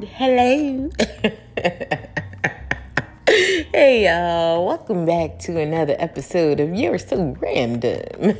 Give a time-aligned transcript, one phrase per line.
[0.00, 0.90] Hello.
[3.28, 4.66] hey, y'all.
[4.66, 8.36] Welcome back to another episode of You're So Random.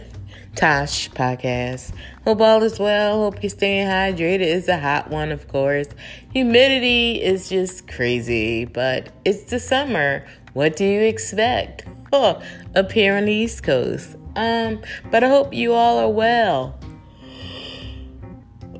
[0.57, 1.93] Tosh podcast.
[2.25, 3.19] Hope all is well.
[3.21, 4.41] Hope you're staying hydrated.
[4.41, 5.87] It's a hot one, of course.
[6.33, 10.27] Humidity is just crazy, but it's the summer.
[10.55, 11.87] What do you expect?
[12.13, 12.43] Oh,
[12.75, 14.17] up here on the East Coast.
[14.35, 14.83] Um,
[15.13, 16.81] but I hope you all are well.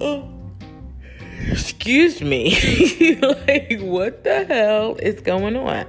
[0.01, 0.34] Oh,
[1.51, 3.19] excuse me.
[3.23, 5.87] like, what the hell is going on?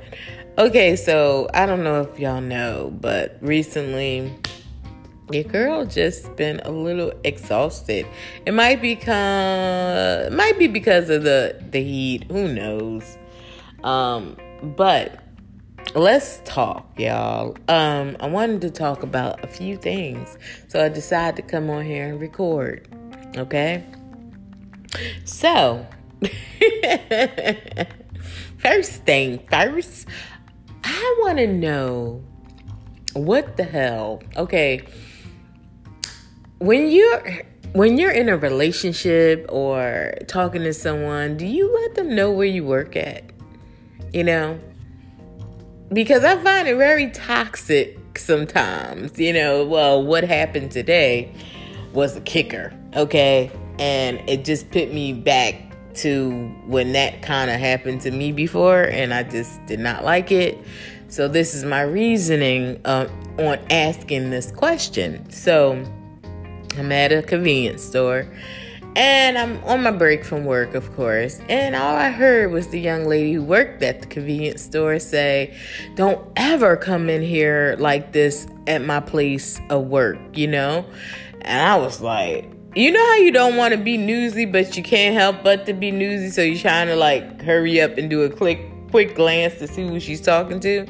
[0.58, 4.34] Okay, so I don't know if y'all know, but recently
[5.32, 8.06] your girl just been a little exhausted.
[8.46, 12.26] It might become might be because of the the heat.
[12.32, 13.18] Who knows?
[13.84, 14.38] Um,
[14.78, 15.24] but
[15.94, 17.58] let's talk, y'all.
[17.68, 21.86] Um, I wanted to talk about a few things, so I decided to come on
[21.86, 22.88] here and record.
[23.36, 23.84] Okay.
[25.24, 25.86] So,
[28.58, 30.08] first thing first,
[30.84, 32.24] I want to know
[33.14, 34.22] what the hell.
[34.36, 34.82] Okay
[36.60, 42.16] when you're when you're in a relationship or talking to someone, do you let them
[42.16, 43.24] know where you work at?
[44.14, 44.60] You know?
[45.92, 49.20] Because I find it very toxic sometimes.
[49.20, 51.34] You know, well, what happened today
[51.94, 53.52] was a kicker, okay?
[53.80, 55.62] And it just put me back
[55.96, 60.32] to when that kind of happened to me before, and I just did not like
[60.32, 60.58] it.
[61.08, 65.30] So, this is my reasoning uh, on asking this question.
[65.30, 65.84] So,
[66.78, 68.28] I'm at a convenience store
[68.96, 71.40] and I'm on my break from work, of course.
[71.50, 75.56] And all I heard was the young lady who worked at the convenience store say,
[75.96, 80.86] Don't ever come in here like this at my place of work, you know?
[81.42, 84.84] And I was like, you know how you don't want to be newsy, but you
[84.84, 88.24] can't help but to be newsy, so you're trying to like hurry up and do
[88.24, 88.60] a quick
[88.92, 90.88] quick glance to see who she's talking to.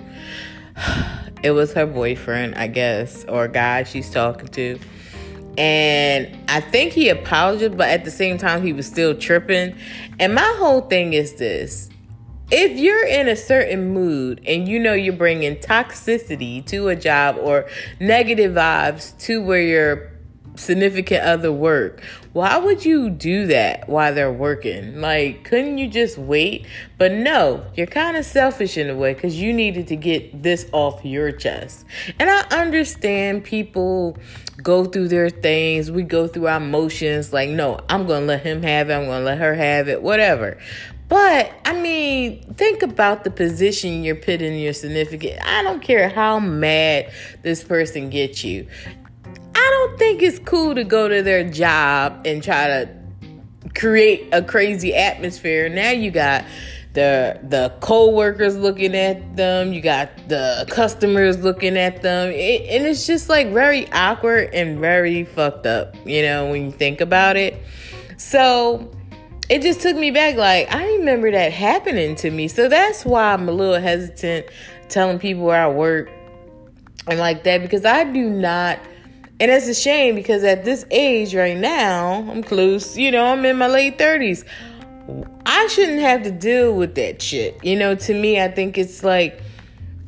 [1.43, 4.79] It was her boyfriend, I guess, or guy she's talking to.
[5.59, 9.75] And I think he apologized, but at the same time, he was still tripping.
[10.19, 11.89] And my whole thing is this
[12.51, 17.37] if you're in a certain mood and you know you're bringing toxicity to a job
[17.39, 17.67] or
[17.99, 20.14] negative vibes to where your
[20.57, 22.01] significant other work,
[22.33, 24.99] why would you do that while they're working?
[24.99, 26.65] Like, couldn't you just wait?
[26.97, 30.67] But no, you're kind of selfish in a way because you needed to get this
[30.71, 31.85] off your chest.
[32.19, 34.17] And I understand people
[34.61, 37.31] go through their things, we go through our emotions.
[37.31, 39.87] Like, no, I'm going to let him have it, I'm going to let her have
[39.87, 40.57] it, whatever.
[41.07, 45.39] But I mean, think about the position you're putting your significant.
[45.45, 47.11] I don't care how mad
[47.43, 48.67] this person gets you.
[49.55, 52.89] I don't think it's cool to go to their job and try to
[53.73, 55.69] create a crazy atmosphere.
[55.69, 56.45] Now you got
[56.93, 59.73] the the co-workers looking at them.
[59.73, 62.31] You got the customers looking at them.
[62.31, 66.71] It, and it's just like very awkward and very fucked up you know when you
[66.71, 67.61] think about it.
[68.17, 68.91] So
[69.49, 72.47] it just took me back like i remember that happening to me.
[72.47, 74.47] So that's why i'm a little hesitant
[74.89, 76.09] telling people where i work
[77.07, 78.79] and like that because i do not
[79.39, 83.43] and it's a shame because at this age right now, I'm close, you know, I'm
[83.43, 84.45] in my late 30s.
[85.45, 87.63] I shouldn't have to deal with that shit.
[87.63, 89.41] You know, to me, I think it's like,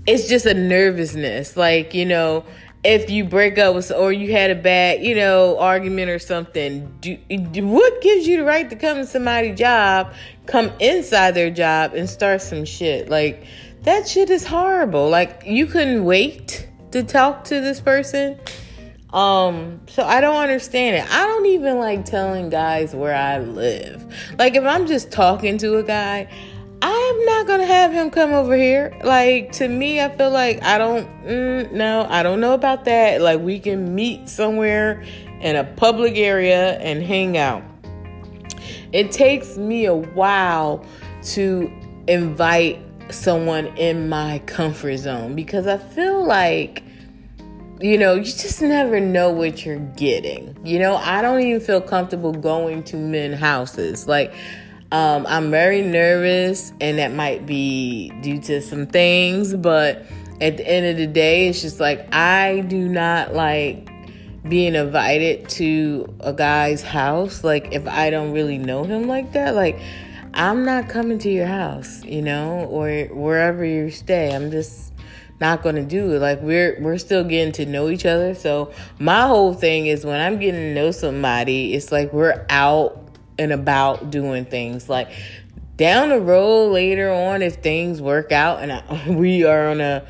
[0.08, 1.58] it's just a nervousness.
[1.58, 2.46] Like, you know,
[2.86, 6.90] if you break up with, or you had a bad, you know, argument or something,
[7.02, 7.18] do,
[7.68, 10.14] what gives you the right to come to somebody's job,
[10.46, 13.10] come inside their job and start some shit?
[13.10, 13.44] Like,
[13.82, 15.10] that shit is horrible.
[15.10, 18.40] Like, you couldn't wait to talk to this person
[19.18, 21.12] um, so I don't understand it.
[21.12, 24.06] I don't even like telling guys where I live.
[24.38, 26.30] Like if I'm just talking to a guy,
[26.84, 28.96] I'm not gonna have him come over here.
[29.04, 31.08] Like to me, I feel like I don't.
[31.24, 33.20] Mm, no, I don't know about that.
[33.20, 35.04] Like we can meet somewhere
[35.42, 37.64] in a public area and hang out.
[38.92, 40.86] It takes me a while
[41.30, 41.72] to
[42.08, 42.80] invite
[43.10, 46.84] someone in my comfort zone because I feel like
[47.80, 50.58] you know, you just never know what you're getting.
[50.64, 54.08] You know, I don't even feel comfortable going to men houses.
[54.08, 54.34] Like,
[54.92, 60.06] um, I'm very nervous, and that might be due to some things, but
[60.40, 63.90] at the end of the day, it's just like I do not like
[64.48, 67.44] being invited to a guy's house.
[67.44, 69.80] Like, if I don't really know him like that, like,
[70.34, 74.34] I'm not coming to your house, you know, or wherever you stay.
[74.34, 74.94] I'm just
[75.40, 76.20] not going to do it.
[76.20, 78.34] Like we're we're still getting to know each other.
[78.34, 83.08] So my whole thing is when I'm getting to know somebody, it's like we're out
[83.38, 84.90] and about doing things.
[84.90, 85.10] Like
[85.76, 90.08] down the road later on, if things work out and I, we are on a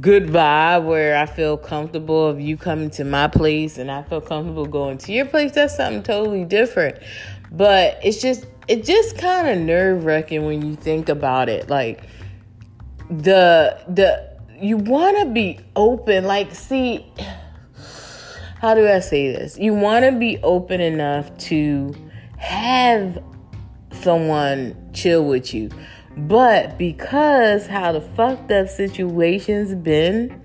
[0.00, 4.20] good vibe where I feel comfortable of you coming to my place and I feel
[4.20, 6.98] comfortable going to your place, that's something totally different.
[7.50, 11.70] But it's just it just kind of nerve wracking when you think about it.
[11.70, 12.02] Like
[13.08, 16.24] the the you want to be open.
[16.24, 17.06] Like see,
[18.60, 19.58] how do I say this?
[19.58, 21.94] You want to be open enough to
[22.38, 23.22] have
[23.92, 25.70] someone chill with you.
[26.16, 30.42] But because how the fucked up situation's been,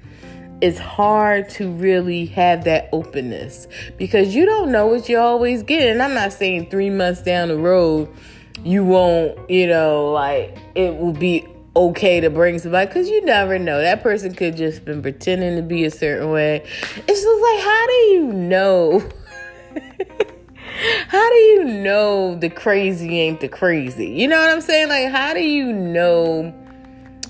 [0.62, 3.68] it's hard to really have that openness
[3.98, 6.02] because you don't know what you're always getting.
[6.02, 8.10] I'm not saying three months down the road,
[8.64, 13.58] you won't, you know, like it will be okay to bring somebody because you never
[13.58, 13.82] know.
[13.82, 16.64] That person could just been pretending to be a certain way.
[17.08, 19.00] It's just like, how do you know?
[21.08, 24.08] how do you know the crazy ain't the crazy?
[24.08, 24.90] You know what I'm saying?
[24.90, 26.54] Like, how do you know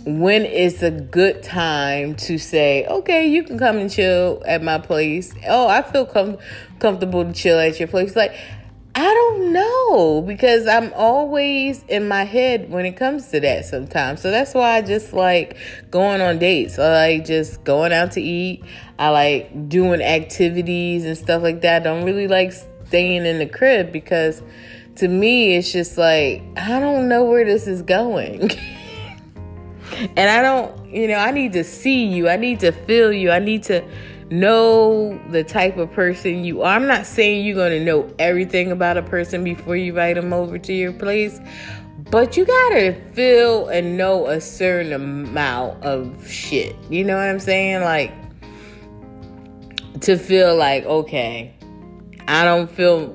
[0.06, 4.80] when it's a good time to say, okay, you can come and chill at my
[4.80, 5.34] place?
[5.48, 6.38] Oh, I feel com-
[6.80, 8.16] comfortable to chill at your place.
[8.16, 8.34] Like,
[8.94, 14.22] I don't know because I'm always in my head when it comes to that sometimes.
[14.22, 15.58] So that's why I just like
[15.90, 16.78] going on dates.
[16.78, 18.64] I like just going out to eat.
[19.00, 21.84] I like doing activities and stuff like that.
[21.84, 22.52] I don't really like
[22.88, 24.44] staying in the crib because
[24.96, 28.52] to me it's just like I don't know where this is going.
[29.92, 32.28] and I don't, you know, I need to see you.
[32.28, 33.32] I need to feel you.
[33.32, 33.84] I need to
[34.32, 36.74] know the type of person you are.
[36.74, 40.34] I'm not saying you're going to know everything about a person before you invite them
[40.34, 41.40] over to your place,
[42.10, 46.76] but you got to feel and know a certain amount of shit.
[46.90, 47.84] You know what I'm saying?
[47.84, 48.14] Like,
[50.02, 51.54] to feel like, okay,
[52.28, 53.14] I don't feel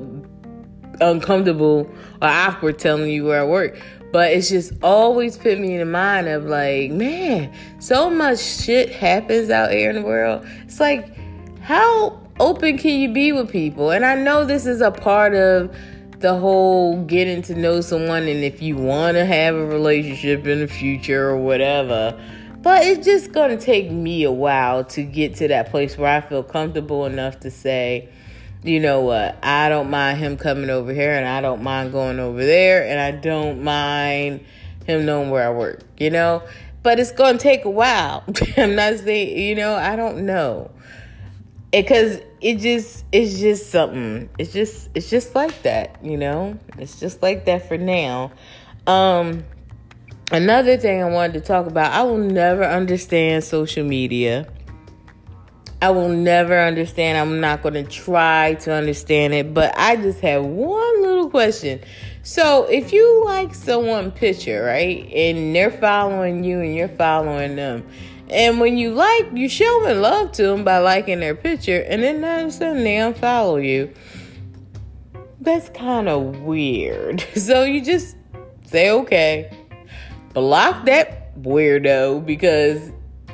[1.00, 1.90] uncomfortable
[2.22, 3.78] or awkward telling you where I work.
[4.12, 8.90] But it's just always put me in the mind of like, man, so much shit
[8.90, 10.46] happens out here in the world.
[10.64, 11.16] It's like,
[11.60, 13.90] how open can you be with people?
[13.90, 15.74] And I know this is a part of
[16.20, 20.60] the whole getting to know someone and if you want to have a relationship in
[20.60, 22.18] the future or whatever.
[22.62, 26.10] But it's just going to take me a while to get to that place where
[26.10, 28.08] I feel comfortable enough to say,
[28.66, 32.18] you know what, I don't mind him coming over here and I don't mind going
[32.18, 34.44] over there and I don't mind
[34.86, 36.42] him knowing where I work, you know?
[36.82, 38.24] But it's going to take a while.
[38.56, 40.70] I'm not saying, you know, I don't know.
[41.72, 44.30] Because it just it's just something.
[44.38, 46.58] It's just it's just like that, you know?
[46.78, 48.32] It's just like that for now.
[48.86, 49.44] Um
[50.30, 54.46] another thing I wanted to talk about, I will never understand social media
[55.82, 57.18] I will never understand.
[57.18, 61.80] I'm not going to try to understand it, but I just have one little question.
[62.22, 67.86] So, if you like someone picture, right, and they're following you and you're following them,
[68.30, 72.24] and when you like, you showing love to them by liking their picture, and then
[72.24, 73.92] all of a sudden they unfollow you.
[75.40, 77.24] That's kind of weird.
[77.36, 78.16] So you just
[78.64, 79.56] say, okay,
[80.32, 82.90] block that weirdo because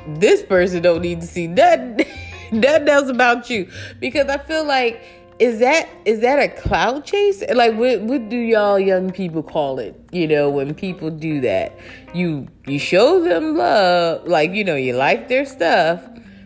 [0.07, 2.05] this person don't need to see nothing.
[2.61, 3.69] that else about you
[3.99, 5.01] because I feel like
[5.39, 7.43] is that is that a clout chase?
[7.53, 9.99] Like what what do y'all young people call it?
[10.11, 11.77] You know, when people do that.
[12.13, 16.01] You you show them love, like you know, you like their stuff,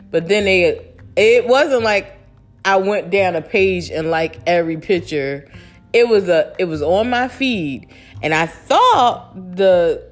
[0.10, 2.18] but then they it wasn't like
[2.64, 5.52] I went down a page and like every picture.
[5.94, 7.88] It was a it was on my feed
[8.22, 10.04] and I thought the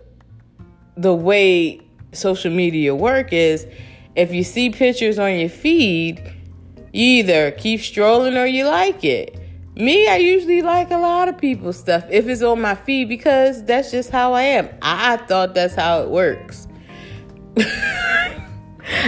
[0.98, 3.68] the way social media work is
[4.16, 6.20] if you see pictures on your feed,
[6.94, 9.38] you either keep strolling or you like it.
[9.76, 13.64] Me, I usually like a lot of people's stuff if it's on my feed because
[13.66, 14.70] that's just how I am.
[14.82, 16.70] I thought that's how it works.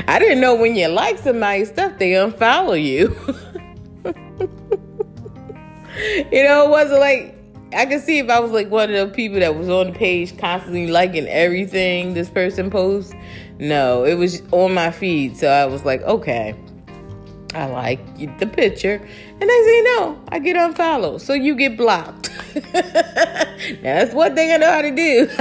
[0.08, 3.16] I didn't know when you like somebody's stuff, they unfollow you.
[6.32, 7.38] you know, it wasn't like
[7.74, 9.94] I could see if I was like one of the people that was on the
[9.94, 13.14] page constantly liking everything this person posts.
[13.60, 15.38] No, it was on my feed.
[15.38, 16.56] So I was like, okay,
[17.54, 18.96] I like the picture.
[19.40, 21.22] And they say no, I get unfollowed.
[21.22, 22.30] So you get blocked.
[23.82, 25.30] That's one thing I know how to do.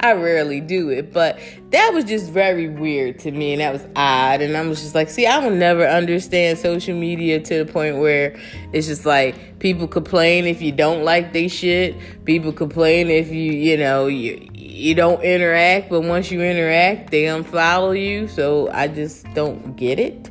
[0.00, 1.38] I rarely do it, but
[1.70, 4.42] that was just very weird to me and that was odd.
[4.42, 7.98] And I was just like, see, I will never understand social media to the point
[7.98, 8.38] where
[8.72, 11.96] it's just like people complain if you don't like they shit.
[12.24, 17.24] People complain if you, you know, you you don't interact, but once you interact, they
[17.24, 18.28] unfollow you.
[18.28, 20.30] So I just don't get it.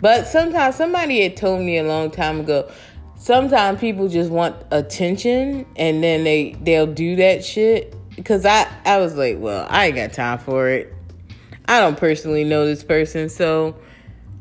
[0.00, 2.70] But sometimes somebody had told me a long time ago,
[3.16, 8.98] sometimes people just want attention and then they they'll do that shit because I I
[8.98, 10.92] was like, well, I ain't got time for it.
[11.66, 13.76] I don't personally know this person, so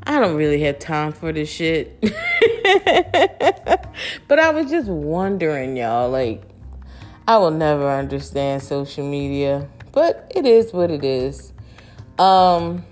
[0.03, 1.99] I don't really have time for this shit.
[4.27, 6.43] but I was just wondering, y'all, like
[7.27, 11.53] I will never understand social media, but it is what it is.
[12.19, 12.85] Um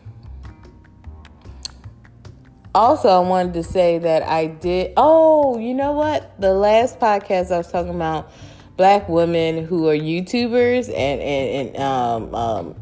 [2.75, 4.94] also, I wanted to say that I did.
[4.98, 6.40] Oh, you know what?
[6.42, 8.32] The last podcast I was talking about
[8.78, 12.75] black women who are YouTubers and and, and um, um,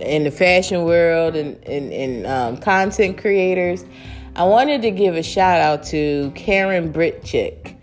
[0.00, 3.84] in the fashion world and and, and um, content creators.
[4.36, 7.73] I wanted to give a shout out to Karen Britchick.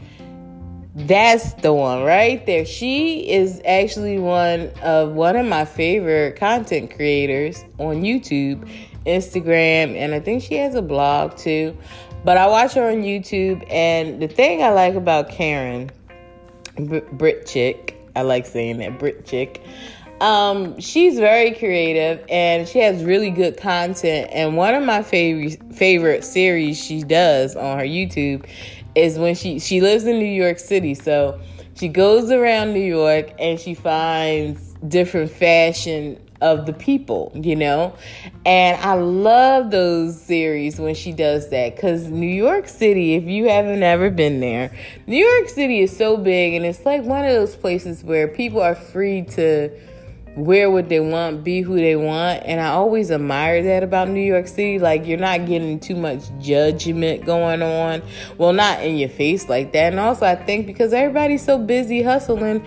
[1.08, 2.66] That's the one right there.
[2.66, 8.70] She is actually one of one of my favorite content creators on YouTube
[9.06, 11.76] Instagram, and I think she has a blog too.
[12.24, 15.90] But I watch her on YouTube, and the thing I like about Karen,
[16.78, 19.64] Brit Chick, I like saying that Brit Chick.
[20.20, 24.30] Um, she's very creative and she has really good content.
[24.32, 28.48] And one of my favorite favorite series she does on her YouTube
[28.96, 31.40] is when she she lives in New York City, so
[31.76, 37.96] she goes around New York and she finds different fashion of the people, you know?
[38.46, 43.48] And I love those series when she does that because New York City, if you
[43.48, 47.32] haven't ever been there, New York City is so big and it's like one of
[47.32, 49.70] those places where people are free to
[50.36, 52.44] wear what they want, be who they want.
[52.46, 54.80] And I always admire that about New York City.
[54.80, 58.02] Like, you're not getting too much judgment going on.
[58.38, 59.92] Well, not in your face like that.
[59.92, 62.66] And also, I think because everybody's so busy hustling,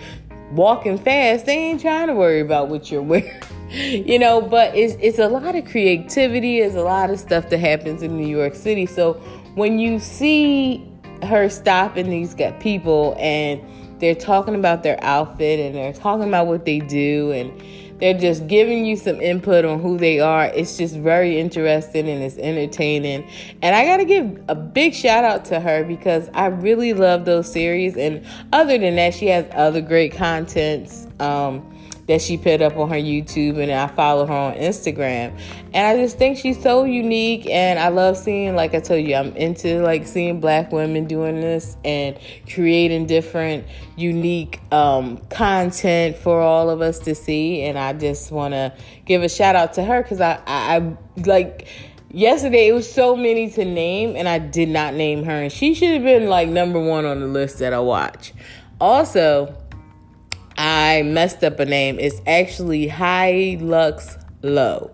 [0.51, 3.31] walking fast, they ain't trying to worry about what you're wearing.
[3.69, 7.57] you know, but it's it's a lot of creativity, it's a lot of stuff that
[7.57, 8.85] happens in New York City.
[8.85, 9.13] So
[9.55, 10.87] when you see
[11.23, 13.59] her stopping these people and
[13.99, 17.61] they're talking about their outfit and they're talking about what they do and
[17.99, 20.45] they're just giving you some input on who they are.
[20.47, 23.29] It's just very interesting and it's entertaining.
[23.61, 27.23] And I got to give a big shout out to her because I really love
[27.23, 27.95] those series.
[27.95, 31.07] And other than that, she has other great contents.
[31.19, 31.71] Um,
[32.07, 35.37] that she put up on her YouTube and I follow her on Instagram.
[35.73, 39.15] And I just think she's so unique and I love seeing like I told you
[39.15, 42.17] I'm into like seeing black women doing this and
[42.51, 48.53] creating different unique um, content for all of us to see and I just want
[48.53, 48.73] to
[49.05, 51.67] give a shout out to her cuz I, I I like
[52.11, 55.73] yesterday it was so many to name and I did not name her and she
[55.73, 58.33] should have been like number 1 on the list that I watch.
[58.79, 59.55] Also,
[60.57, 61.99] I messed up a name.
[61.99, 64.91] It's actually High Lux Low.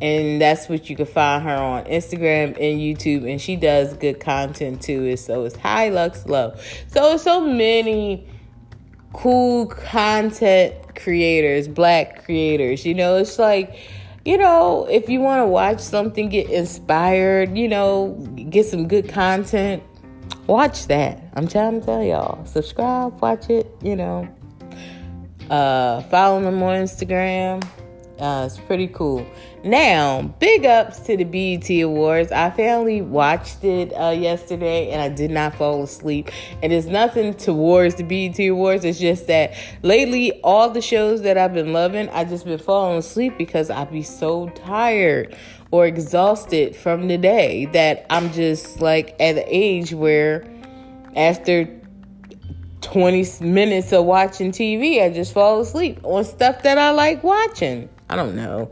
[0.00, 3.30] And that's what you can find her on Instagram and YouTube.
[3.30, 5.16] And she does good content too.
[5.16, 6.54] So it's High Lux Low.
[6.88, 8.28] So so many
[9.12, 12.84] cool content creators, black creators.
[12.84, 13.76] You know, it's like,
[14.24, 18.14] you know, if you want to watch something, get inspired, you know,
[18.50, 19.82] get some good content,
[20.46, 21.22] watch that.
[21.34, 22.44] I'm trying to tell y'all.
[22.46, 24.28] Subscribe, watch it, you know.
[25.50, 27.62] Uh, follow them on Instagram.
[28.18, 29.26] Uh, it's pretty cool.
[29.64, 32.30] Now, big ups to the BET Awards.
[32.30, 36.30] I finally watched it uh, yesterday and I did not fall asleep.
[36.62, 38.84] And it's nothing towards the BET Awards.
[38.84, 42.98] It's just that lately, all the shows that I've been loving, I just been falling
[42.98, 45.36] asleep because I'd be so tired
[45.72, 50.46] or exhausted from the day that I'm just like at the age where
[51.16, 51.68] after
[52.84, 57.88] 20 minutes of watching TV, I just fall asleep on stuff that I like watching.
[58.08, 58.70] I don't know.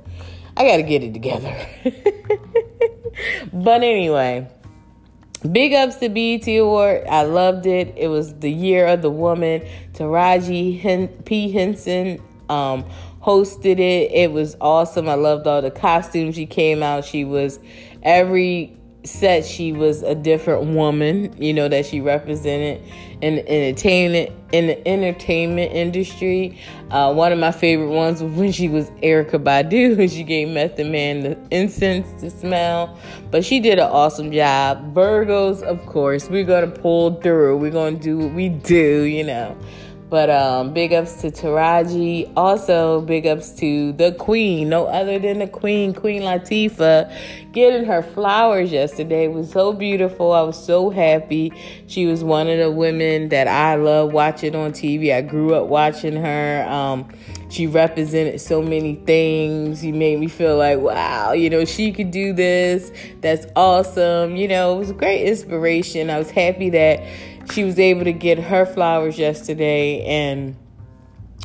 [0.56, 1.54] I got to get it together.
[3.52, 4.48] but anyway,
[5.50, 7.06] big ups to BET Award.
[7.08, 7.94] I loved it.
[7.96, 9.66] It was the year of the woman.
[9.94, 11.50] Taraji P.
[11.50, 12.84] Henson um,
[13.22, 14.12] hosted it.
[14.12, 15.08] It was awesome.
[15.08, 17.04] I loved all the costumes she came out.
[17.04, 17.58] She was
[18.02, 22.82] every said she was a different woman, you know, that she represented
[23.20, 26.58] in the entertainment in the entertainment industry.
[26.90, 30.48] Uh, one of my favorite ones was when she was Erykah Badu and she gave
[30.48, 32.98] Method Man the incense to smell.
[33.30, 34.94] But she did an awesome job.
[34.94, 37.56] Virgos, of course, we're gonna pull through.
[37.56, 39.56] We're gonna do what we do, you know.
[40.12, 42.30] But um, big ups to Taraji.
[42.36, 47.10] Also, big ups to the Queen, no other than the Queen, Queen Latifah,
[47.52, 49.28] getting her flowers yesterday.
[49.28, 50.32] Was so beautiful.
[50.32, 51.50] I was so happy.
[51.86, 55.14] She was one of the women that I love watching on TV.
[55.14, 56.66] I grew up watching her.
[56.68, 57.08] Um,
[57.48, 59.80] she represented so many things.
[59.80, 62.92] She made me feel like, wow, you know, she could do this.
[63.22, 64.36] That's awesome.
[64.36, 66.10] You know, it was a great inspiration.
[66.10, 67.02] I was happy that
[67.52, 70.56] she was able to get her flowers yesterday, and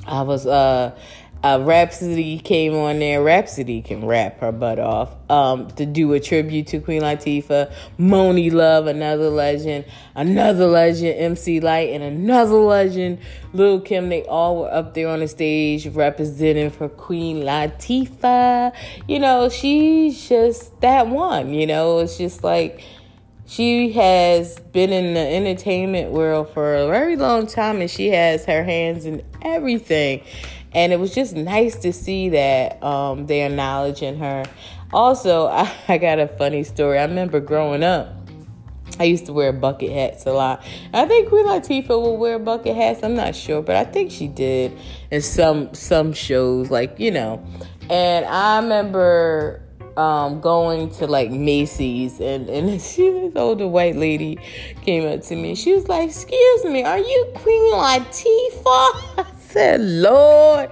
[0.06, 0.98] I was uh
[1.44, 3.22] uh, Rapsody came on there.
[3.22, 7.72] Rapsody can rap her butt off um, to do a tribute to Queen Latifah.
[8.00, 9.86] Monie Love, another legend,
[10.16, 13.20] another legend, MC Lyte, and another legend,
[13.54, 14.10] Lil Kim.
[14.10, 18.74] They all were up there on the stage representing for Queen Latifah.
[19.08, 21.54] You know, she's just that one.
[21.54, 22.84] You know, it's just like
[23.48, 28.46] she has been in the entertainment world for a very long time and she has
[28.46, 30.24] her hands in everything
[30.74, 34.46] and it was just nice to see that um, they acknowledging her.
[34.94, 37.00] Also, I, I got a funny story.
[37.00, 38.14] I remember growing up.
[39.00, 40.64] I used to wear bucket hats a lot.
[40.94, 43.04] I think Queen Latifah would wear bucket hats.
[43.04, 44.76] I'm not sure, but I think she did
[45.12, 47.46] in some some shows, like you know.
[47.92, 49.62] And I remember
[49.98, 53.00] um, going to like Macy's, and and this
[53.36, 54.38] older white lady
[54.84, 55.56] came up to me.
[55.56, 60.70] She was like, "Excuse me, are you Queen Latifah?" I said, Lord.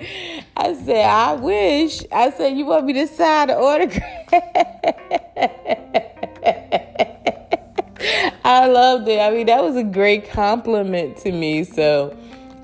[0.57, 2.01] I said, I wish.
[2.11, 4.31] I said, you want me to sign the autograph?
[8.45, 9.19] I loved it.
[9.19, 11.63] I mean, that was a great compliment to me.
[11.63, 12.15] So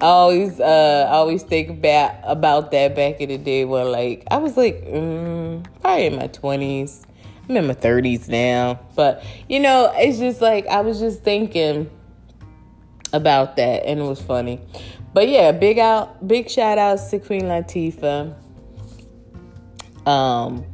[0.01, 4.23] I always, uh, I always think about about that back in the day when, like,
[4.31, 7.05] I was like, mm, probably in my twenties.
[7.47, 11.89] I'm in my thirties now, but you know, it's just like I was just thinking
[13.13, 14.59] about that, and it was funny.
[15.13, 18.33] But yeah, big out, big shout outs to Queen Latifah.
[20.07, 20.65] Um,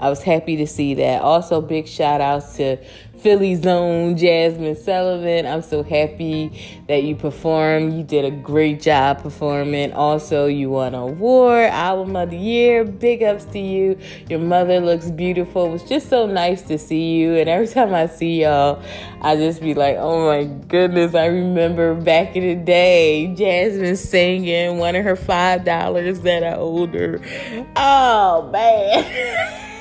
[0.00, 1.22] I was happy to see that.
[1.22, 2.78] Also, big shout outs to
[3.22, 5.46] Philly Zone, Jazmine Sullivan.
[5.46, 7.94] I'm so happy that you performed.
[7.94, 9.92] You did a great job performing.
[9.92, 12.84] Also, you won an award, Album of the Year.
[12.84, 13.96] Big ups to you.
[14.28, 15.66] Your mother looks beautiful.
[15.66, 17.36] It was just so nice to see you.
[17.36, 18.82] And every time I see y'all,
[19.20, 24.78] I just be like, oh my goodness, I remember back in the day, Jazmine singing
[24.78, 27.20] one of her $5 that I owed her.
[27.76, 29.68] Oh, man.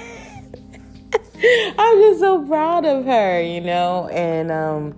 [1.78, 4.96] I'm just so proud of her, you know, and um,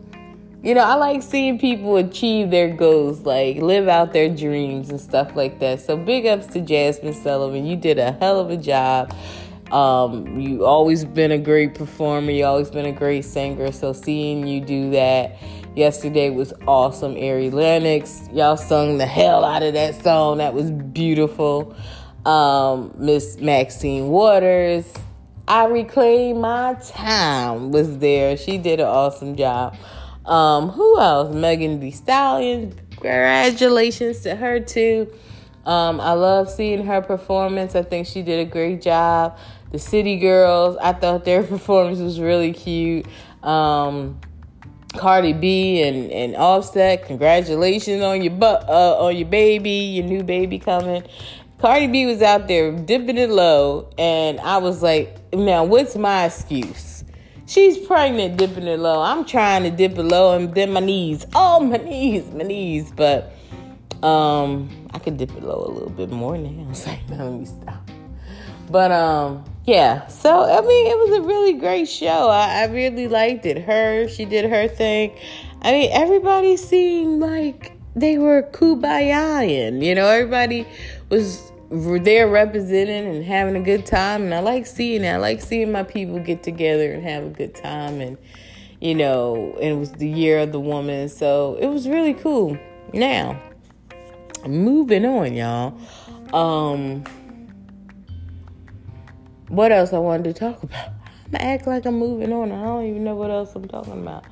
[0.62, 5.00] you know, I like seeing people achieve their goals, like live out their dreams and
[5.00, 5.80] stuff like that.
[5.82, 7.66] So big ups to Jazmine Sullivan.
[7.66, 9.14] You did a hell of a job.
[9.72, 12.32] Um, you always been a great performer.
[12.32, 13.72] You always been a great singer.
[13.72, 15.38] So seeing you do that
[15.76, 17.16] yesterday was awesome.
[17.16, 20.40] Ari Lennox, y'all sung the hell out of that song.
[20.40, 21.76] That was beautiful.
[22.26, 24.92] Um, Miss Maxine Waters,
[25.48, 28.38] I reclaim my time was there.
[28.38, 29.76] She did an awesome job.
[30.26, 31.36] Um, who else?
[31.36, 32.80] Megan Thee Stallion.
[32.92, 35.12] Congratulations to her too.
[35.66, 37.76] Um, I love seeing her performance.
[37.76, 39.38] I think she did a great job.
[39.72, 43.06] The City Girls, I thought their performance was really cute.
[43.44, 44.20] Um,
[44.96, 50.24] Cardi B and, and Offset, congratulations on your bu- uh, on your baby, your new
[50.24, 51.04] baby coming.
[51.64, 56.26] Cardi B was out there dipping it low, and I was like, now what's my
[56.26, 57.06] excuse?
[57.46, 59.02] She's pregnant, dipping it low.
[59.02, 61.26] I'm trying to dip it low, and then my knees.
[61.34, 62.92] Oh, my knees, my knees.
[62.92, 63.32] But
[64.04, 66.68] um, I could dip it low a little bit more now.
[66.70, 67.90] It's like, now let me stop.
[68.70, 70.06] But um, yeah.
[70.08, 72.28] So I mean, it was a really great show.
[72.28, 73.64] I, I really liked it.
[73.64, 75.18] Her, she did her thing.
[75.62, 80.68] I mean, everybody seemed like they were kumbaya, you know, everybody
[81.10, 85.10] was they're representing and having a good time and I like seeing it.
[85.10, 88.18] I like seeing my people get together and have a good time and
[88.80, 91.08] you know, and it was the year of the woman.
[91.08, 92.58] So it was really cool.
[92.94, 93.42] Now,
[94.46, 95.78] moving on, y'all.
[96.34, 97.04] Um
[99.48, 100.90] what else I wanted to talk about?
[101.26, 102.52] I'm gonna act like I'm moving on.
[102.52, 104.26] I don't even know what else I'm talking about.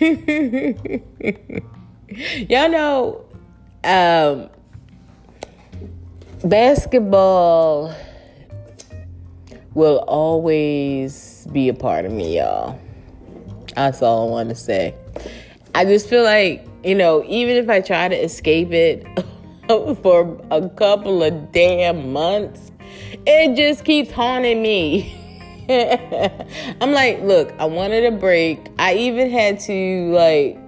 [2.48, 3.24] y'all know
[3.84, 4.48] um
[6.48, 7.94] basketball
[9.74, 12.78] will always be a part of me, y'all.
[13.74, 14.94] That's all I want to say.
[15.74, 19.06] I just feel like, you know, even if I try to escape it
[20.02, 22.72] for a couple of damn months,
[23.26, 25.12] it just keeps haunting me.
[26.80, 28.70] I'm like, look, I wanted a break.
[28.78, 30.58] I even had to, like,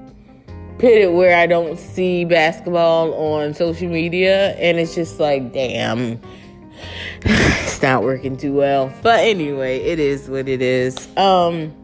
[0.79, 6.21] pitted where I don't see basketball on social media, and it's just like, damn,
[7.23, 8.93] it's not working too well.
[9.03, 11.09] But anyway, it is what it is.
[11.17, 11.75] Um,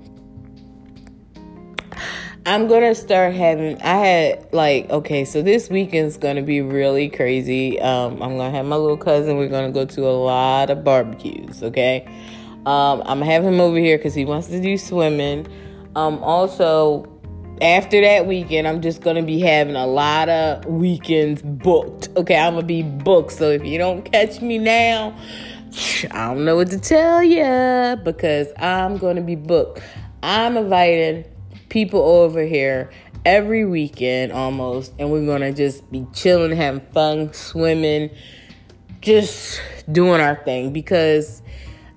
[2.46, 3.80] I'm gonna start having.
[3.80, 7.80] I had like okay, so this weekend's gonna be really crazy.
[7.80, 9.38] Um, I'm gonna have my little cousin.
[9.38, 11.62] We're gonna go to a lot of barbecues.
[11.62, 12.04] Okay,
[12.66, 15.46] um, I'm gonna have him over here because he wants to do swimming.
[15.96, 17.13] Um, also
[17.64, 22.10] after that weekend, I'm just gonna be having a lot of weekends booked.
[22.14, 23.32] Okay, I'm gonna be booked.
[23.32, 25.16] So if you don't catch me now,
[26.10, 29.82] I don't know what to tell you because I'm gonna be booked.
[30.22, 31.24] I'm inviting
[31.70, 32.90] people over here
[33.24, 38.10] every weekend almost, and we're gonna just be chilling, having fun, swimming,
[39.00, 41.40] just doing our thing because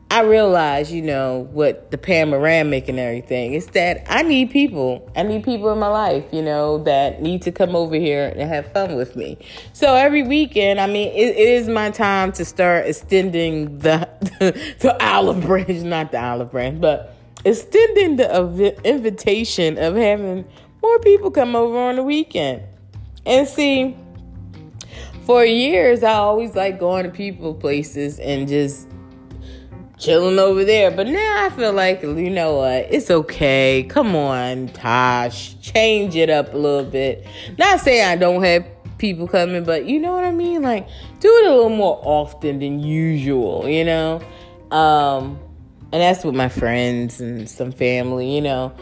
[0.10, 5.10] I realize, you know, what the panoramic and everything is that I need people.
[5.18, 8.50] I need people in my life, you know, that need to come over here and
[8.50, 9.38] have fun with me.
[9.74, 14.08] So every weekend, I mean, it, it is my time to start extending the
[14.80, 20.46] the olive branch, not the olive branch, but extending the invitation of having
[20.82, 22.64] more people come over on the weekend.
[23.26, 23.98] And see,
[25.26, 28.88] for years, I always like going to people places and just
[29.98, 30.92] chilling over there.
[30.92, 32.88] But now I feel like, you know what?
[32.92, 33.86] It's okay.
[33.90, 35.60] Come on, Tosh.
[35.62, 37.26] Change it up a little bit.
[37.58, 38.66] Not saying I don't have
[38.98, 40.62] people coming, but you know what I mean?
[40.62, 40.88] Like,
[41.20, 44.22] do it a little more often than usual, you know?
[44.72, 45.40] Um,
[45.92, 48.74] and that's with my friends and some family, you know.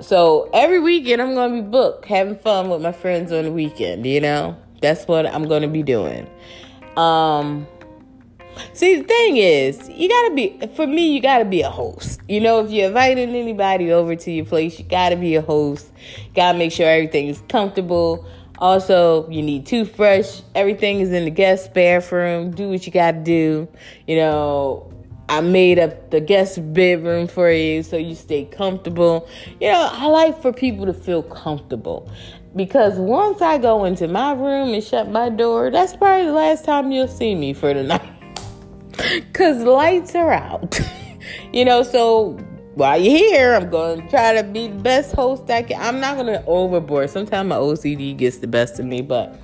[0.00, 4.04] So every weekend I'm gonna be booked, having fun with my friends on the weekend,
[4.04, 4.56] you know?
[4.82, 6.28] That's what I'm gonna be doing.
[6.96, 7.66] Um
[8.72, 12.20] See, the thing is, you gotta be, for me, you gotta be a host.
[12.28, 15.92] You know, if you're inviting anybody over to your place, you gotta be a host.
[16.34, 18.26] Gotta make sure everything is comfortable.
[18.58, 20.40] Also, you need toothbrush.
[20.54, 22.50] Everything is in the guest bathroom.
[22.50, 23.68] Do what you gotta do.
[24.06, 24.92] You know,
[25.28, 29.28] I made up the guest bedroom for you so you stay comfortable.
[29.60, 32.10] You know, I like for people to feel comfortable
[32.54, 36.64] because once I go into my room and shut my door, that's probably the last
[36.64, 38.15] time you'll see me for the night.
[39.32, 40.80] Cause lights are out.
[41.52, 42.38] you know, so
[42.74, 45.80] while you're here, I'm gonna try to be the best host I can.
[45.80, 47.10] I'm not gonna overboard.
[47.10, 49.38] Sometimes my OCD gets the best of me, but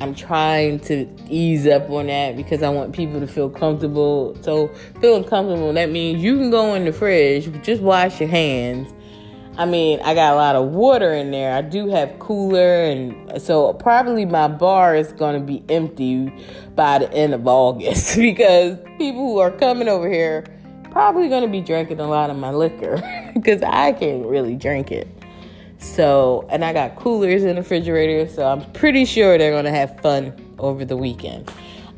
[0.00, 4.36] I'm trying to ease up on that because I want people to feel comfortable.
[4.42, 4.68] So
[5.00, 8.92] feeling comfortable, that means you can go in the fridge, just wash your hands
[9.58, 11.54] I mean, I got a lot of water in there.
[11.54, 16.32] I do have cooler, and so probably my bar is going to be empty
[16.74, 20.44] by the end of August because people who are coming over here
[20.90, 22.96] probably going to be drinking a lot of my liquor
[23.34, 25.08] because I can't really drink it.
[25.78, 29.70] So, and I got coolers in the refrigerator, so I'm pretty sure they're going to
[29.70, 31.50] have fun over the weekend.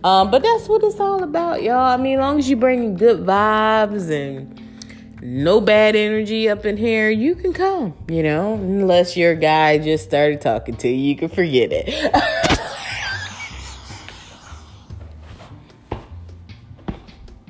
[0.03, 1.77] Um, but that's what it's all about, y'all.
[1.77, 4.61] I mean, as long as you bring good vibes and
[5.25, 10.05] no bad energy up in here, you can come, you know, unless your guy just
[10.05, 11.89] started talking to you, you can forget it.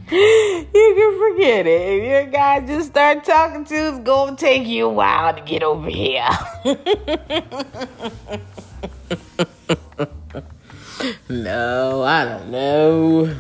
[0.08, 1.82] you can forget it.
[1.82, 5.40] If your guy just start talking to you, it's gonna take you a while to
[5.40, 6.28] get over here.
[11.28, 13.34] no, I don't know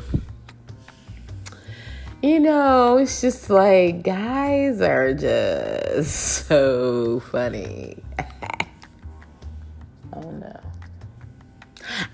[2.24, 8.02] you know, it's just like guys are just so funny.
[10.14, 10.60] oh no.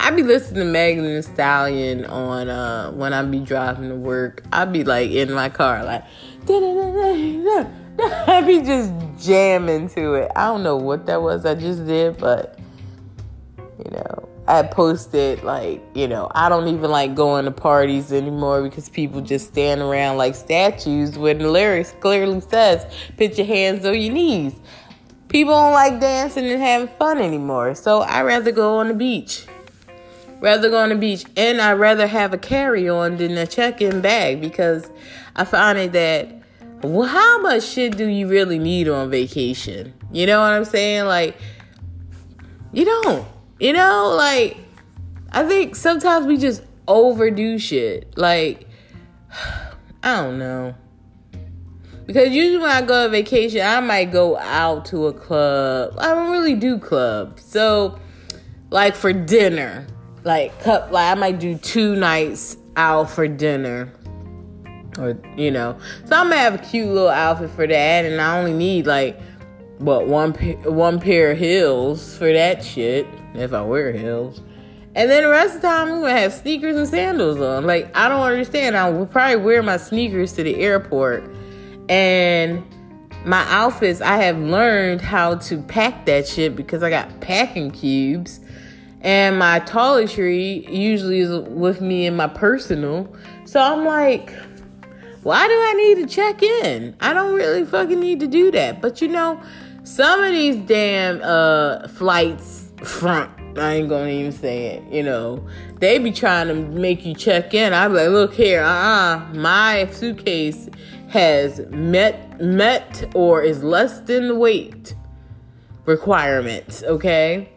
[0.00, 4.42] I be listening to Megan Thee Stallion on uh when I be driving to work.
[4.52, 6.02] I be like in my car like
[6.48, 8.92] I be just
[9.24, 10.32] jamming to it.
[10.34, 12.58] I don't know what that was I just did, but
[13.78, 18.64] you know, I posted like, you know, I don't even like going to parties anymore
[18.64, 22.84] because people just stand around like statues when the lyrics clearly says,
[23.16, 24.52] put your hands on your knees.
[25.28, 27.76] People don't like dancing and having fun anymore.
[27.76, 29.46] So I rather go on the beach.
[30.40, 31.24] Rather go on the beach.
[31.36, 34.90] And i rather have a carry-on than a check-in bag because
[35.36, 36.28] I find it that
[36.82, 39.94] well, how much shit do you really need on vacation?
[40.10, 41.04] You know what I'm saying?
[41.04, 41.36] Like,
[42.72, 43.28] you don't.
[43.60, 44.56] You know, like
[45.30, 48.16] I think sometimes we just overdo shit.
[48.16, 48.66] Like
[50.02, 50.74] I don't know.
[52.06, 55.94] Because usually when I go on vacation, I might go out to a club.
[55.98, 57.44] I don't really do clubs.
[57.44, 58.00] So
[58.70, 59.86] like for dinner,
[60.24, 63.92] like cup like I might do two nights out for dinner.
[64.98, 65.78] Or you know.
[66.06, 69.20] So I'm gonna have a cute little outfit for that and I only need like
[69.76, 70.32] what one
[70.64, 74.40] one pair of heels for that shit if I wear heels.
[74.94, 77.64] And then the rest of the time, I'm gonna have sneakers and sandals on.
[77.64, 78.76] Like, I don't understand.
[78.76, 81.24] I will probably wear my sneakers to the airport.
[81.88, 82.64] And
[83.24, 88.40] my outfits, I have learned how to pack that shit because I got packing cubes.
[89.02, 93.14] And my toiletry usually is with me in my personal.
[93.44, 94.34] So I'm like,
[95.22, 96.96] why do I need to check in?
[97.00, 98.82] I don't really fucking need to do that.
[98.82, 99.40] But you know,
[99.84, 105.44] some of these damn uh flights front I ain't gonna even say it, you know.
[105.80, 107.72] They be trying to make you check in.
[107.72, 109.34] I be like, look here, uh-uh.
[109.34, 110.68] My suitcase
[111.08, 114.94] has met met or is less than the weight
[115.84, 117.48] requirements, okay?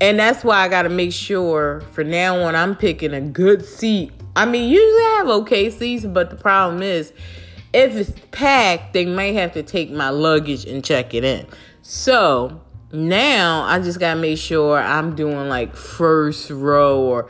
[0.00, 4.12] And that's why I gotta make sure for now on I'm picking a good seat.
[4.36, 7.12] I mean, usually I have okay seats, but the problem is
[7.72, 11.46] if it's packed, they may have to take my luggage and check it in.
[11.82, 12.60] So
[12.94, 17.28] now I just gotta make sure I'm doing like first row or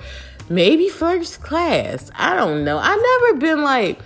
[0.49, 2.11] maybe first class.
[2.15, 2.79] I don't know.
[2.79, 4.01] I never been like,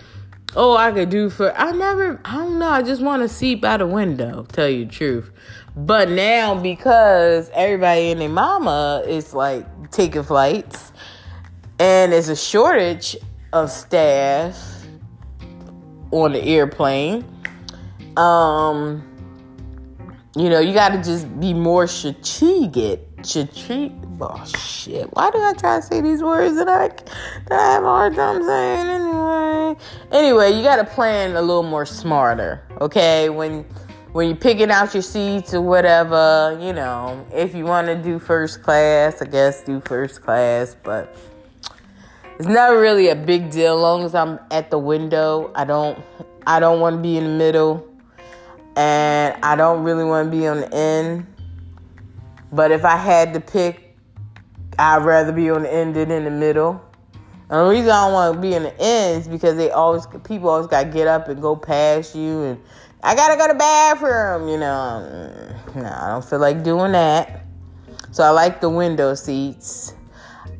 [0.57, 1.55] oh, I could do for.
[1.57, 2.21] I never.
[2.25, 2.69] I don't know.
[2.69, 4.47] I just want to see by the window.
[4.53, 5.31] Tell you the truth.
[5.77, 10.93] But now because everybody and their mama is like taking flights,
[11.79, 13.17] and there's a shortage
[13.53, 14.57] of staff
[16.11, 17.25] on the airplane.
[18.17, 19.05] Um,
[20.37, 23.01] you know, you got to just be more strategic.
[23.23, 23.93] Strategic.
[24.21, 25.09] Oh shit!
[25.13, 28.15] Why do I try to say these words that I that I have a hard
[28.15, 29.77] time saying anyway?
[30.13, 32.63] Anyway, you got to plan a little more smarter.
[32.81, 33.65] Okay, when
[34.13, 38.19] when you're picking out your seats or whatever, you know, if you want to do
[38.19, 41.17] first class, I guess do first class, but
[42.39, 45.53] it's never really a big deal as long as I'm at the window.
[45.55, 45.99] I don't
[46.47, 47.87] I don't want to be in the middle
[48.79, 51.27] and I don't really want to be on the end.
[52.53, 53.97] But if I had to pick,
[54.79, 56.81] I'd rather be on the end than in the middle.
[57.51, 60.07] And the reason I don't want to be in the end is because they always
[60.23, 62.61] people always got to get up and go past you, and
[63.03, 64.49] I gotta go to bathroom.
[64.49, 67.47] You know, mm, no, I don't feel like doing that.
[68.13, 69.95] So I like the window seats.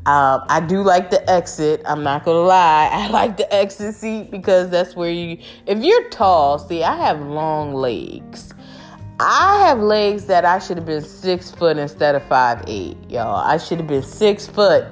[0.09, 1.83] Um, I do like the exit.
[1.85, 2.89] I'm not gonna lie.
[2.95, 5.37] I like the exit seat because that's where you.
[5.67, 8.55] If you're tall, see, I have long legs.
[9.21, 13.37] I have legs that I should have been six foot instead of five eight, y'all.
[13.37, 14.87] I should have been six foot.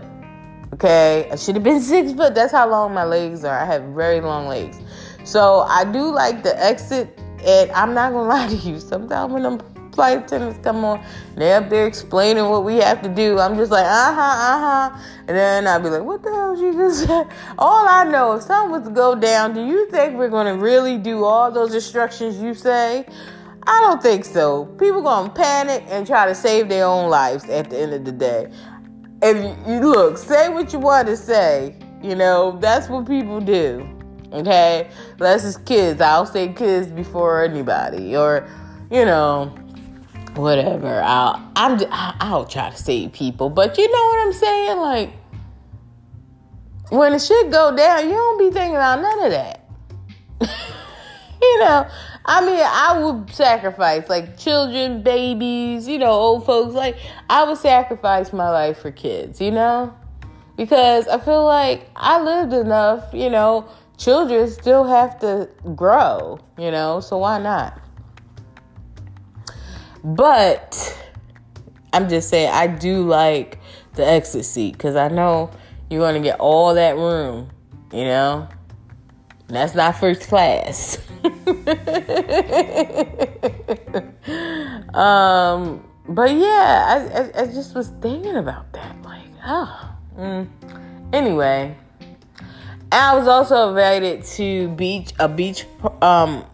[0.74, 2.35] Okay, I should have been six foot.
[2.35, 3.59] That's how long my legs are.
[3.59, 4.79] I have very long legs.
[5.24, 8.79] So I do like the exit, and I'm not gonna lie to you.
[8.81, 11.04] Sometimes when I'm flight attendants come on.
[11.35, 13.40] They're up there explaining what we have to do.
[13.40, 15.02] I'm just like, uh huh, uh huh.
[15.26, 17.24] And then I'll be like, what the hell you just say?
[17.59, 20.62] All I know, if something was to go down, do you think we're going to
[20.62, 23.06] really do all those instructions you say?
[23.66, 24.66] I don't think so.
[24.78, 28.04] People going to panic and try to save their own lives at the end of
[28.04, 28.52] the day.
[29.22, 33.88] If you look, say what you want to say, you know, that's what people do.
[34.32, 34.88] Okay?
[35.14, 36.00] Unless it's kids.
[36.00, 38.16] I'll say kids before anybody.
[38.16, 38.48] Or,
[38.90, 39.52] you know,
[40.37, 41.01] whatever.
[41.03, 44.79] I'll I'm I'll try to save people, but you know what I'm saying?
[44.79, 45.12] Like
[46.90, 49.68] when the shit go down, you don't be thinking about none of that.
[51.42, 51.88] you know,
[52.25, 56.75] I mean, I would sacrifice like children, babies, you know, old folks.
[56.75, 56.96] Like
[57.29, 59.94] I would sacrifice my life for kids, you know,
[60.57, 63.12] because I feel like I lived enough.
[63.12, 66.38] You know, children still have to grow.
[66.59, 67.81] You know, so why not?
[70.06, 70.96] But
[71.92, 73.58] I'm just saying, I do like
[73.94, 75.50] the exit seat because I know
[75.90, 77.50] you're going to get all that room,
[77.92, 78.48] you know?
[79.48, 80.98] That's not first class.
[84.94, 89.02] um, but yeah, I, I, I, just was thinking about that.
[89.02, 89.92] Like, oh.
[90.16, 90.48] Mm.
[91.12, 91.76] Anyway,
[92.92, 95.66] I was also invited to beach a beach
[96.00, 96.44] um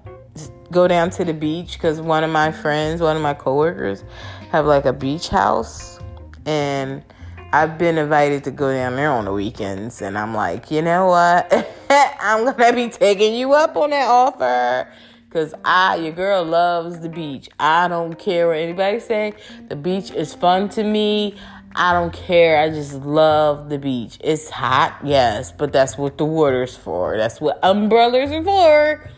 [0.73, 4.03] go down to the beach because one of my friends, one of my coworkers,
[4.51, 6.01] have like a beach house,
[6.47, 7.05] and
[7.53, 11.07] I've been invited to go down there on the weekends, and I'm like, you know
[11.07, 11.53] what?
[11.91, 14.89] I'm gonna be taking you up on that offer.
[15.31, 17.49] Cause I, your girl loves the beach.
[17.59, 19.33] I don't care what anybody say.
[19.69, 21.37] The beach is fun to me.
[21.75, 22.59] I don't care.
[22.59, 24.19] I just love the beach.
[24.21, 27.17] It's hot, yes, but that's what the water's for.
[27.17, 29.11] That's what umbrellas are for.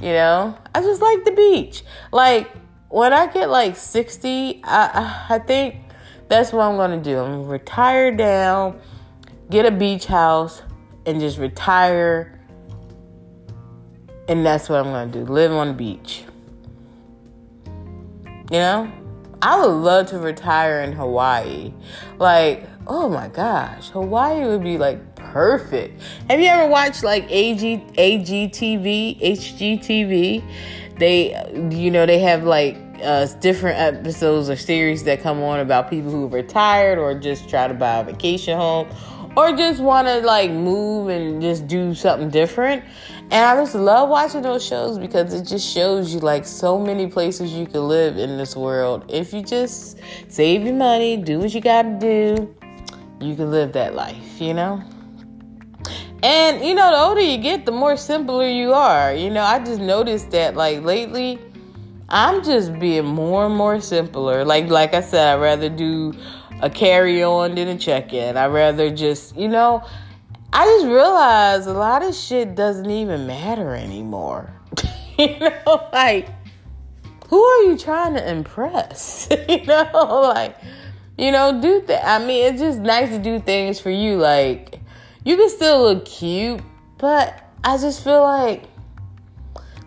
[0.00, 1.82] You know, I just like the beach.
[2.12, 2.50] Like
[2.88, 5.76] when I get like 60, I I think
[6.28, 7.18] that's what I'm gonna do.
[7.18, 8.80] I'm gonna retire down,
[9.50, 10.62] get a beach house,
[11.06, 12.40] and just retire.
[14.28, 15.24] And that's what I'm gonna do.
[15.24, 16.24] Live on the beach.
[18.50, 18.92] You know?
[19.44, 21.74] I would love to retire in Hawaii.
[22.18, 26.00] Like, oh my gosh, Hawaii would be like perfect.
[26.30, 30.44] Have you ever watched like AG AGTV, HGTV?
[30.96, 35.90] They, you know, they have like uh, different episodes or series that come on about
[35.90, 38.88] people who retired or just try to buy a vacation home
[39.36, 42.84] or just want to like move and just do something different.
[43.32, 47.08] And I just love watching those shows because it just shows you like so many
[47.08, 49.04] places you can live in this world.
[49.08, 52.54] If you just save your money, do what you got to do,
[53.20, 54.80] you can live that life, you know?
[56.24, 59.12] And you know, the older you get, the more simpler you are.
[59.12, 61.38] You know, I just noticed that like lately,
[62.08, 64.42] I'm just being more and more simpler.
[64.42, 66.14] Like like I said, I'd rather do
[66.62, 68.38] a carry on than a check in.
[68.38, 69.84] I'd rather just, you know,
[70.50, 74.50] I just realized a lot of shit doesn't even matter anymore.
[75.18, 76.30] you know, like
[77.28, 79.28] who are you trying to impress?
[79.50, 80.56] you know, like
[81.18, 82.08] you know, do that.
[82.08, 84.16] I mean, it's just nice to do things for you.
[84.16, 84.80] Like
[85.24, 86.60] you can still look cute,
[86.98, 88.64] but I just feel like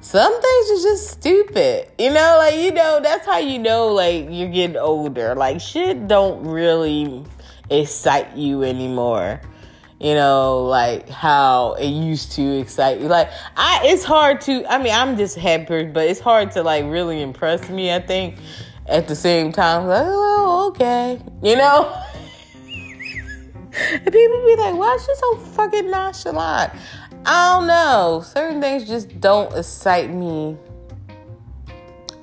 [0.02, 1.90] some things are just stupid.
[2.00, 5.36] You know, like you know, that's how you know like you're getting older.
[5.36, 7.24] Like shit don't really
[7.70, 9.42] excite you anymore.
[10.00, 13.08] You know, like how it used to excite you.
[13.08, 16.86] Like I it's hard to I mean, I'm just happy, but it's hard to like
[16.86, 18.38] really impress me, I think.
[18.88, 21.22] At the same time, like, oh, okay.
[21.44, 22.04] You know?
[23.92, 26.74] And people be like, why is she so fucking nonchalant?
[27.26, 28.24] I don't know.
[28.26, 30.58] Certain things just don't excite me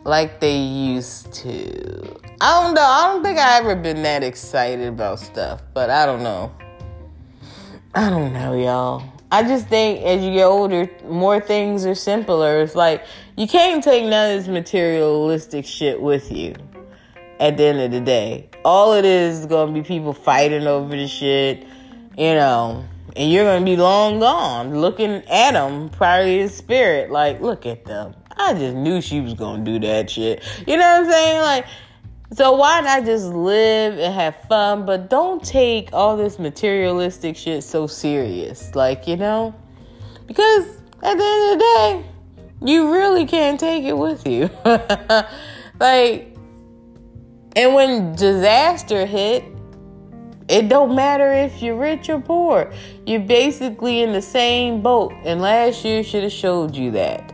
[0.05, 2.21] like they used to.
[2.41, 2.83] I don't know.
[2.83, 6.53] I don't think I ever been that excited about stuff, but I don't know.
[7.95, 9.05] I don't know, y'all.
[9.31, 12.61] I just think as you get older, more things are simpler.
[12.61, 13.05] It's like
[13.37, 16.55] you can't take none of this materialistic shit with you
[17.41, 18.49] at the end of the day.
[18.65, 21.67] All it is is gonna be people fighting over the shit,
[22.17, 22.85] you know,
[23.17, 27.85] and you're gonna be long gone looking at them, probably in spirit, like, look at
[27.85, 28.15] them.
[28.37, 30.43] I just knew she was gonna do that shit.
[30.67, 31.41] You know what I'm saying?
[31.41, 31.67] Like,
[32.33, 37.63] so why not just live and have fun, but don't take all this materialistic shit
[37.63, 39.55] so serious, like, you know?
[40.27, 40.67] Because
[41.03, 42.05] at the end of the day,
[42.63, 44.51] you really can't take it with you.
[45.79, 46.34] like,
[47.57, 49.45] and when disaster hit,
[50.49, 52.71] it don't matter if you're rich or poor.
[53.07, 55.13] You're basically in the same boat.
[55.25, 57.33] And last year should have showed you that.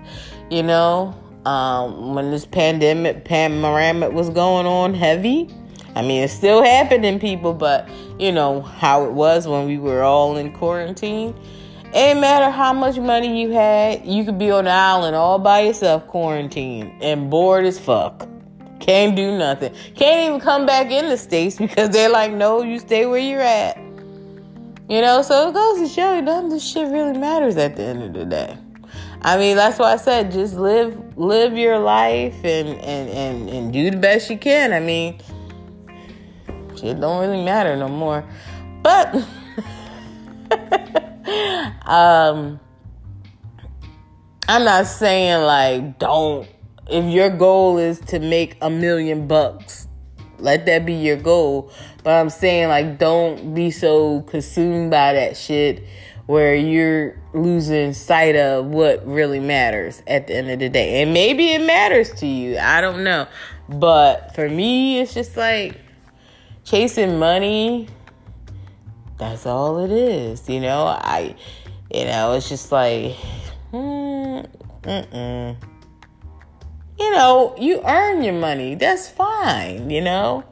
[0.51, 5.49] You know, um, when this pandemic panoramic was going on heavy.
[5.97, 10.03] I mean, it's still happening, people, but you know how it was when we were
[10.03, 11.35] all in quarantine.
[11.93, 15.63] It matter how much money you had, you could be on the island all by
[15.63, 18.30] yourself, quarantined, and bored as fuck.
[18.81, 19.75] Can't do nothing.
[19.95, 23.41] Can't even come back in the States because they're like, no, you stay where you're
[23.41, 23.77] at.
[24.89, 27.77] You know, so it goes to show you none of this shit really matters at
[27.77, 28.59] the end of the day.
[29.23, 33.73] I mean, that's why I said just live live your life and and and, and
[33.73, 34.73] do the best you can.
[34.73, 35.21] I mean,
[36.77, 38.25] shit don't really matter no more.
[38.83, 39.15] But
[41.87, 42.59] um
[44.49, 46.49] I'm not saying like don't
[46.91, 49.87] if your goal is to make a million bucks,
[50.39, 51.73] let that be your goal.
[52.03, 55.85] But I'm saying, like, don't be so consumed by that shit
[56.27, 61.03] where you're losing sight of what really matters at the end of the day.
[61.03, 62.59] And maybe it matters to you.
[62.59, 63.27] I don't know.
[63.69, 65.81] But for me, it's just like
[66.65, 67.89] chasing money.
[69.19, 70.49] That's all it is.
[70.49, 71.35] You know, I,
[71.93, 73.17] you know, it's just like,
[73.73, 74.49] mm,
[74.83, 75.70] mm-mm
[77.01, 78.75] you know, you earn your money.
[78.75, 80.45] That's fine, you know?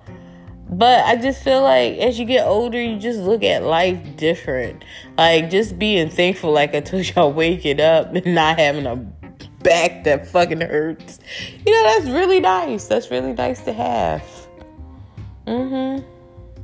[0.70, 4.84] But I just feel like as you get older, you just look at life different.
[5.16, 8.96] Like just being thankful, like I told y'all, waking up and not having a
[9.62, 11.20] back that fucking hurts.
[11.66, 12.86] You know, that's really nice.
[12.86, 14.22] That's really nice to have.
[15.46, 16.06] Mm-hmm.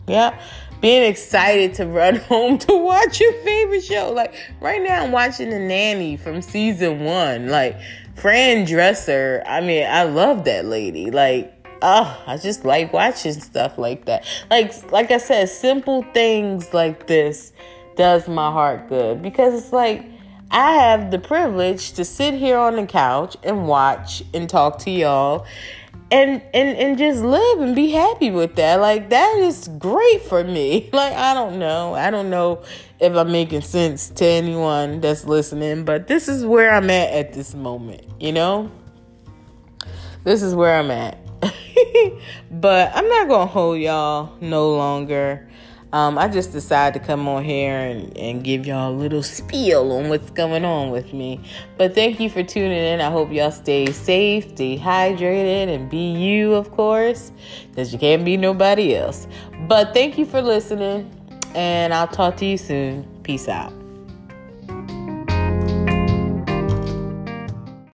[0.06, 0.38] Yeah.
[0.80, 4.12] Being excited to run home to watch your favorite show.
[4.12, 7.48] Like right now I'm watching The Nanny from season one.
[7.48, 7.78] Like
[8.16, 11.10] Fran Drescher, I mean, I love that lady.
[11.10, 14.24] Like, oh, I just like watching stuff like that.
[14.50, 17.52] Like, like I said, simple things like this
[17.96, 20.04] does my heart good because it's like
[20.50, 24.90] I have the privilege to sit here on the couch and watch and talk to
[24.90, 25.46] y'all
[26.10, 28.80] and and and just live and be happy with that.
[28.80, 30.90] Like that is great for me.
[30.94, 31.94] Like I don't know.
[31.94, 32.62] I don't know
[33.00, 37.32] if I'm making sense to anyone that's listening, but this is where I'm at at
[37.32, 38.70] this moment, you know?
[40.22, 41.18] This is where I'm at.
[42.50, 45.48] but I'm not to hold y'all no longer.
[45.94, 49.92] Um, I just decided to come on here and, and give y'all a little spiel
[49.92, 51.40] on what's going on with me.
[51.78, 53.00] But thank you for tuning in.
[53.00, 57.30] I hope y'all stay safe, stay hydrated, and be you, of course,
[57.68, 59.28] because you can't be nobody else.
[59.68, 61.08] But thank you for listening.
[61.54, 63.06] and I'll talk to you soon.
[63.22, 63.83] Peace out.